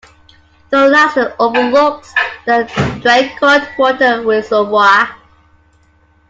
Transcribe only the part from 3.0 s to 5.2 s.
Draycote Water reservoir.